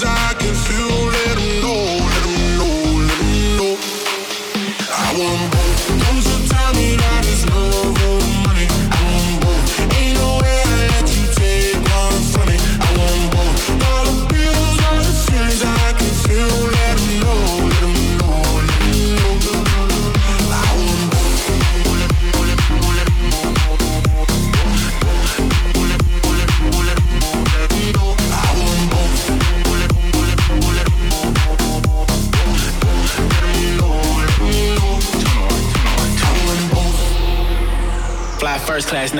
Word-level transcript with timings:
first 0.00 0.38
class 5.18 5.57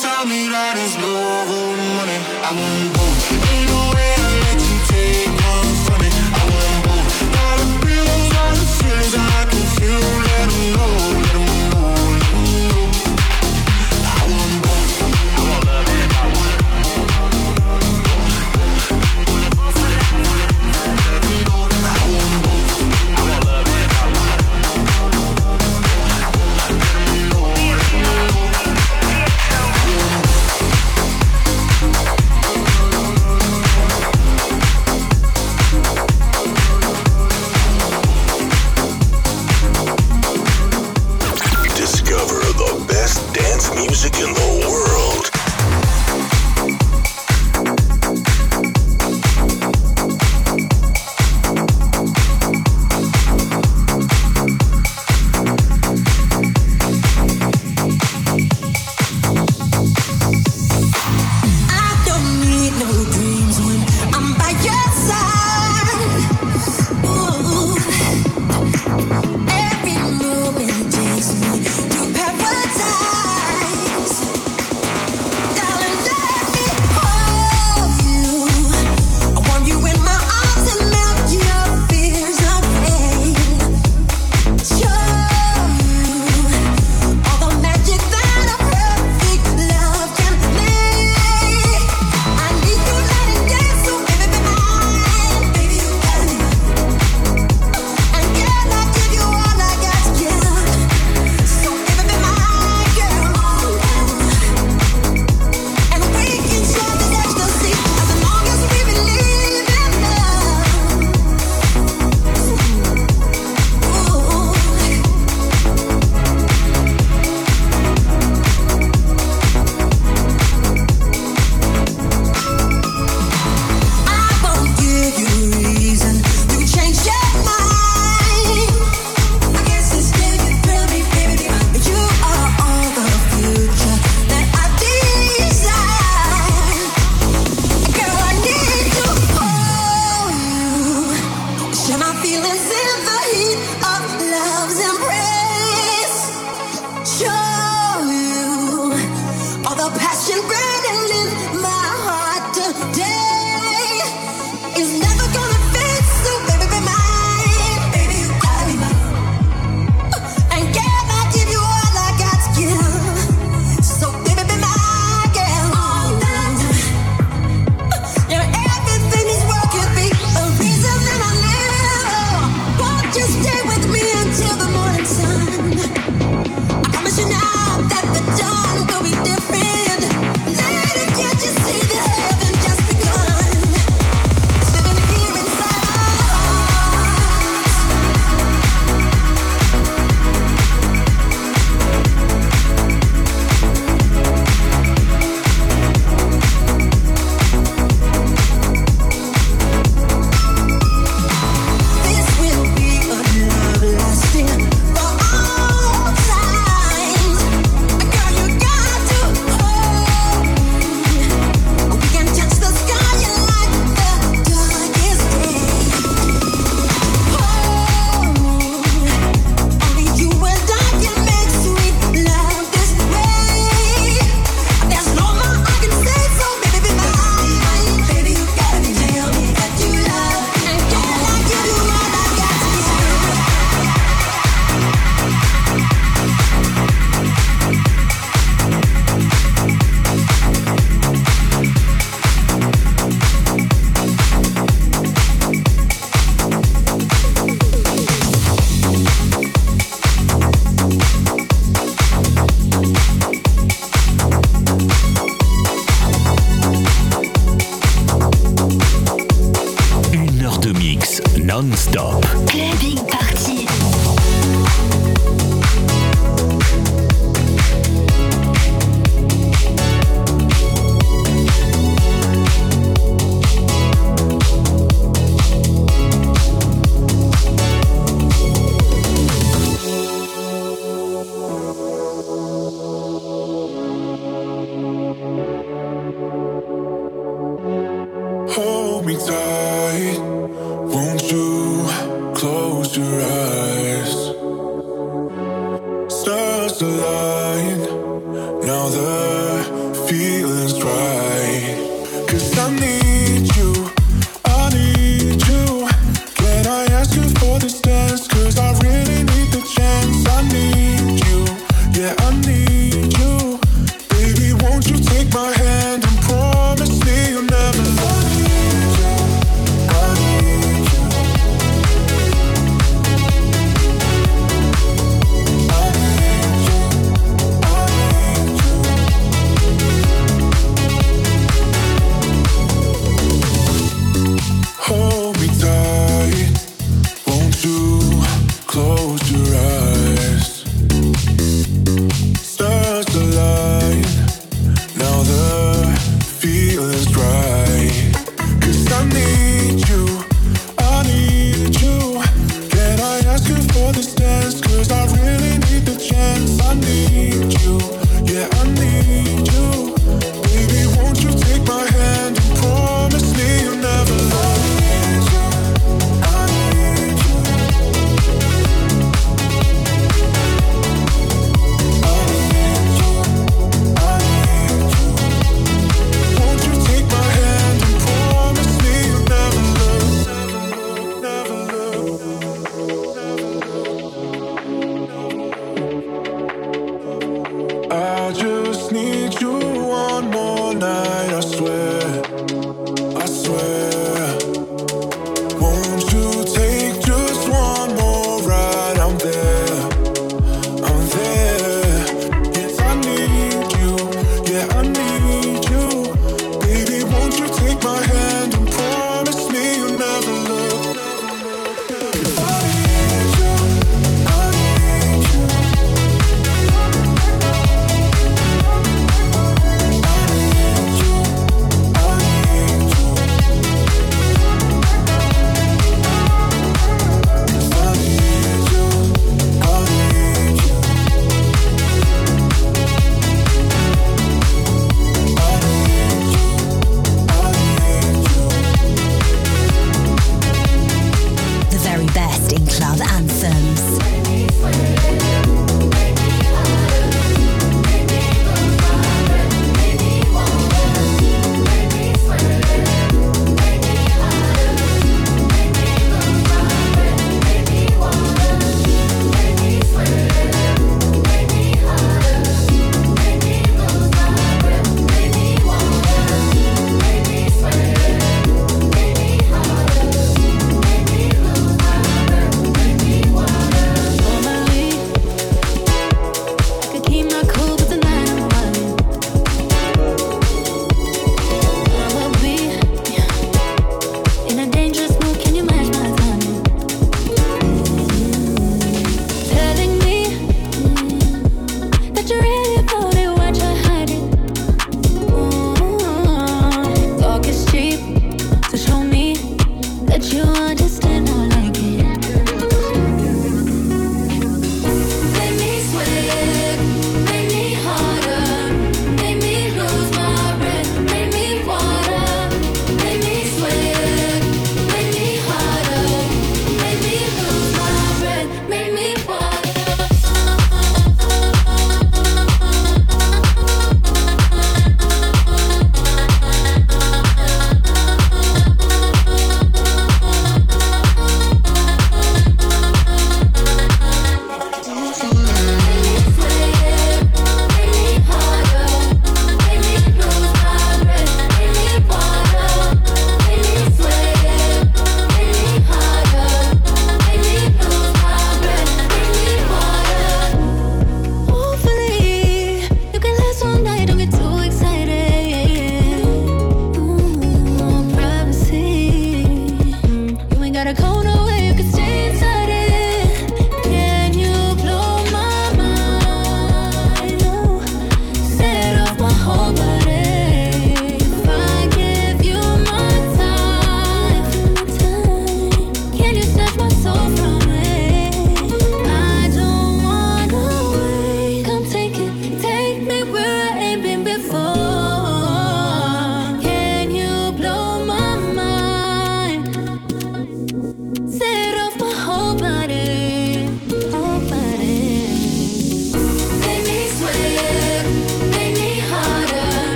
Tell 0.00 0.24
me 0.24 0.48
that 0.48 0.72
it's 0.80 0.96
love 0.96 1.52
or 1.52 1.76
money. 1.76 2.16
I 2.40 2.50
want 2.56 2.96
both. 2.96 3.28
Ain't 3.52 3.68
no 3.68 3.92
way 3.92 4.08
I 4.16 4.28
let 4.40 4.56
you 4.56 4.78
take. 4.88 5.28
I 6.32 6.42
want 6.48 6.80
both. 6.88 7.08
All 7.36 7.56
the 7.60 7.76
all 8.32 8.56
the 8.56 8.64
I 9.20 9.44
can 9.52 9.64
feel. 9.76 10.00
Let 10.00 10.48
know, 10.72 11.31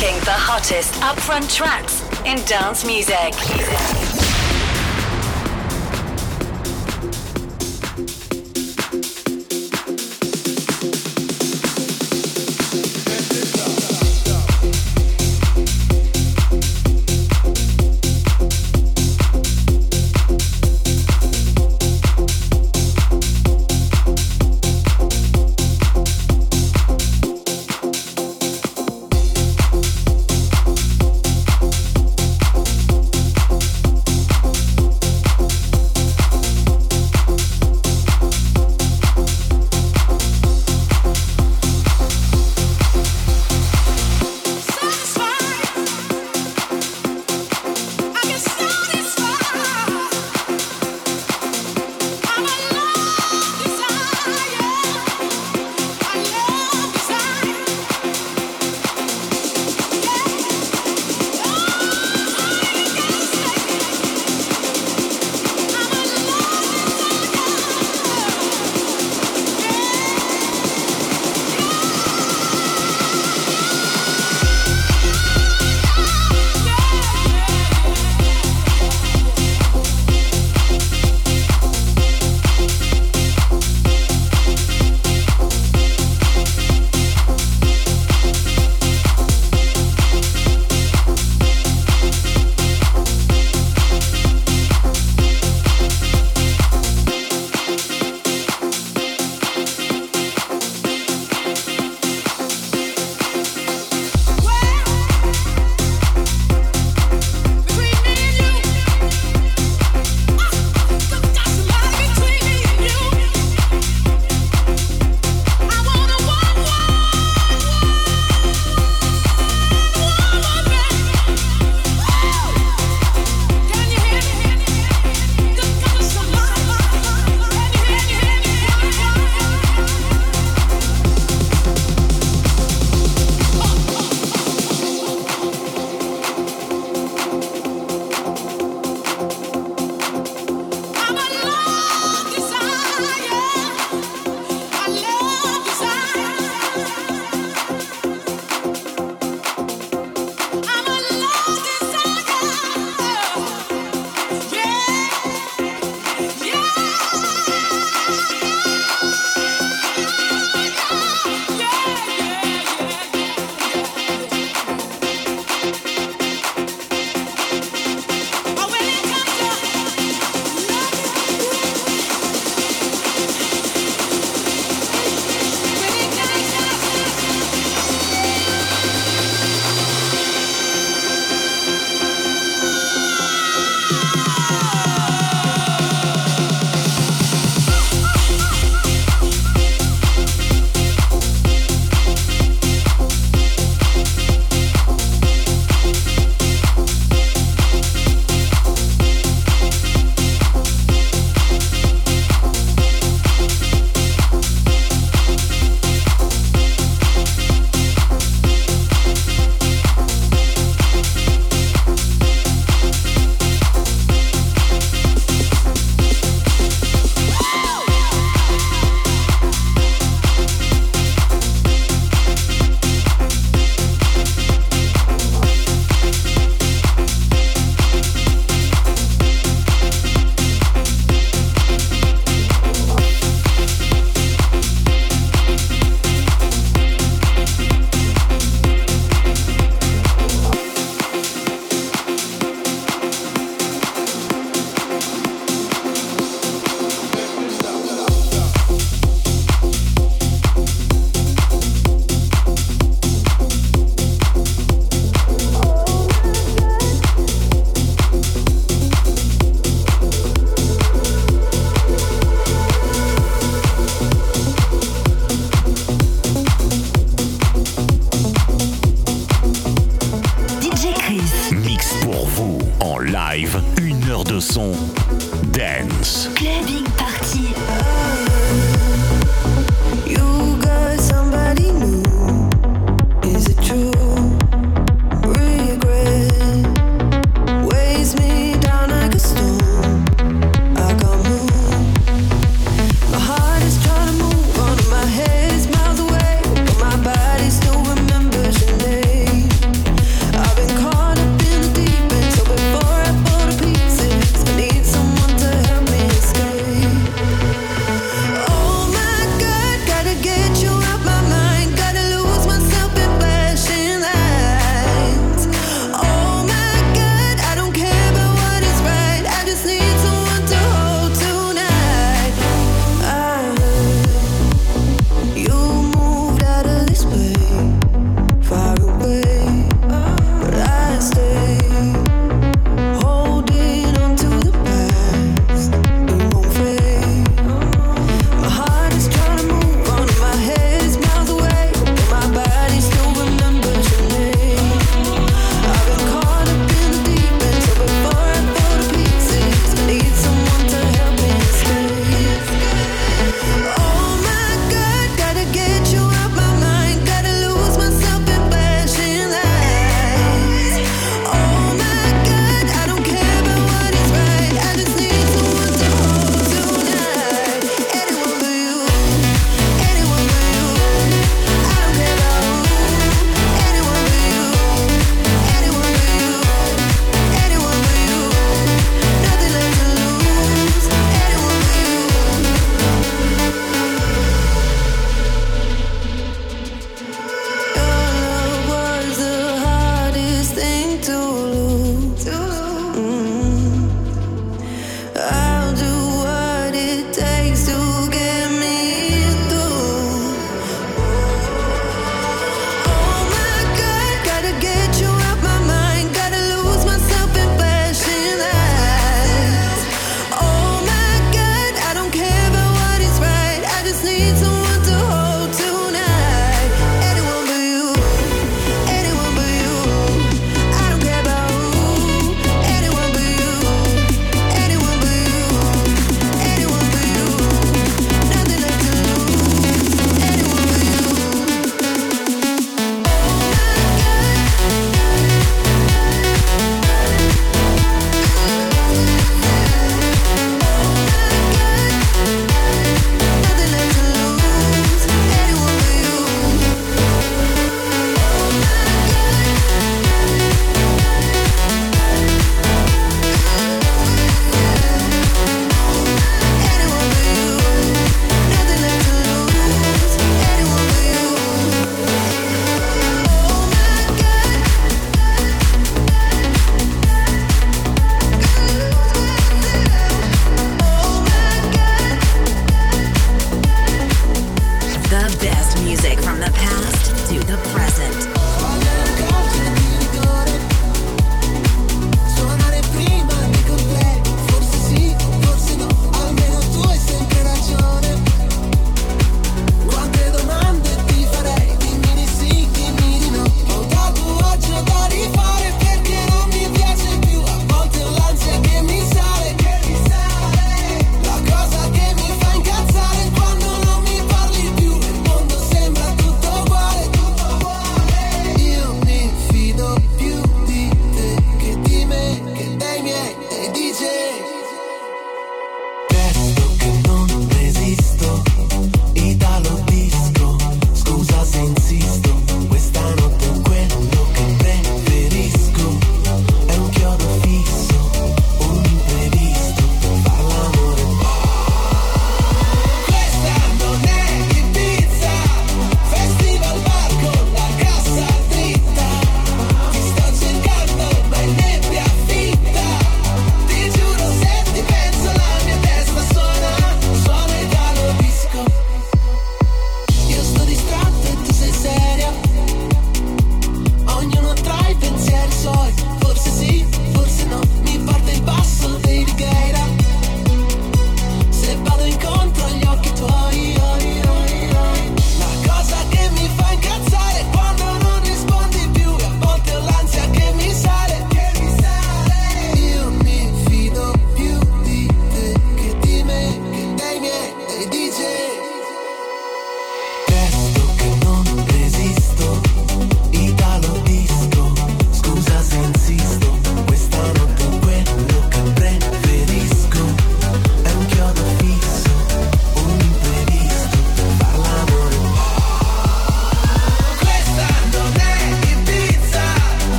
The 0.00 0.30
hottest 0.30 0.94
upfront 0.94 1.54
tracks 1.54 2.02
in 2.24 2.42
dance 2.46 2.84
music. 2.84 4.01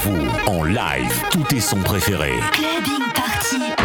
Vous 0.00 0.26
en 0.46 0.64
live. 0.64 1.22
Tout 1.30 1.54
est 1.54 1.60
son 1.60 1.76
préféré. 1.82 2.32
Clubbing 2.52 3.12
Party. 3.14 3.79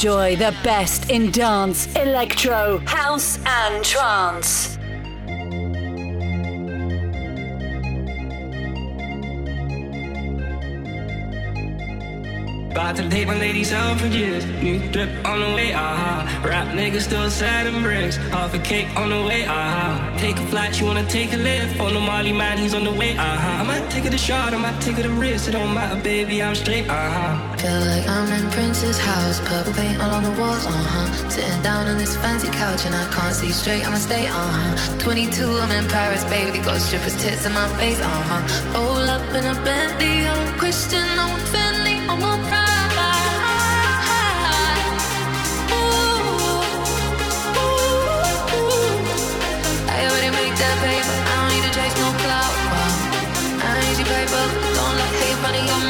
Enjoy 0.00 0.34
the 0.34 0.56
best 0.64 1.10
in 1.10 1.30
dance, 1.30 1.86
electro, 1.94 2.78
house, 2.86 3.38
and 3.44 3.84
trance. 3.84 4.78
About 12.70 12.96
to 12.96 13.10
take 13.10 13.26
my 13.26 13.38
ladies 13.38 13.74
out 13.74 14.00
for 14.00 14.06
years. 14.06 14.46
New 14.62 14.78
drip 14.90 15.10
on 15.26 15.40
the 15.40 15.54
way, 15.54 15.74
aha. 15.74 16.42
Rap 16.46 16.68
niggas 16.68 17.02
still 17.02 17.28
sad 17.28 17.66
and 17.66 17.82
bricks. 17.82 18.16
Half 18.32 18.54
a 18.54 18.58
cake 18.58 18.88
on 18.96 19.10
the 19.10 19.22
way, 19.22 19.44
aha. 19.44 19.79
Take 20.20 20.36
a 20.36 20.46
flight, 20.52 20.74
she 20.76 20.84
wanna 20.84 21.06
take 21.08 21.32
a 21.32 21.38
lift. 21.38 21.80
On 21.80 21.94
the 21.94 21.98
Molly 21.98 22.32
man, 22.32 22.58
he's 22.58 22.74
on 22.74 22.84
the 22.84 22.92
way. 22.92 23.16
Uh-huh. 23.16 23.62
I 23.62 23.64
might 23.64 23.90
take 23.90 24.04
it 24.04 24.12
a 24.12 24.18
shot, 24.18 24.52
I 24.52 24.58
might 24.58 24.78
take 24.82 24.98
it 24.98 25.06
a 25.06 25.08
risk. 25.08 25.48
It 25.48 25.52
don't 25.52 25.72
matter, 25.72 25.98
baby, 26.02 26.42
I'm 26.42 26.54
straight, 26.54 26.86
Uh 26.90 27.10
huh. 27.16 27.56
Feel 27.56 27.80
like 27.92 28.06
I'm 28.06 28.30
in 28.30 28.50
Prince's 28.50 28.98
house. 28.98 29.40
Purple 29.40 29.72
paint 29.72 29.98
all 30.02 30.10
on 30.10 30.22
the 30.22 30.34
walls, 30.38 30.66
uh 30.66 30.70
huh. 30.72 31.30
Sitting 31.30 31.62
down 31.62 31.86
on 31.86 31.96
this 31.96 32.18
fancy 32.18 32.48
couch 32.48 32.84
and 32.84 32.94
I 32.94 33.04
can't 33.14 33.34
see 33.34 33.50
straight, 33.50 33.82
I'ma 33.86 33.96
stay, 33.96 34.26
uh 34.26 34.52
huh. 34.56 34.98
22, 34.98 35.58
I'm 35.62 35.70
in 35.70 35.88
Paris, 35.88 36.22
baby. 36.24 36.58
Got 36.58 36.82
strippers' 36.82 37.16
tits 37.22 37.46
in 37.46 37.54
my 37.54 37.68
face, 37.78 37.98
uh 37.98 38.22
huh. 38.28 38.42
Roll 38.74 39.08
up 39.16 39.26
in 39.34 39.46
a 39.46 39.54
Bentley, 39.64 40.26
I'm 40.28 40.58
Christian, 40.58 41.08
I'm 41.24 41.32
Fendi, 41.50 41.96
I'm 42.10 42.20
a 42.20 42.48
Prada. 42.48 42.69
out 55.50 55.58
of 55.58 55.66
your 55.66 55.78
mind. 55.78 55.89